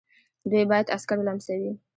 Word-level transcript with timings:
دوی 0.49 0.63
باید 0.71 0.91
عسکر 0.95 1.17
ولمسوي. 1.19 1.71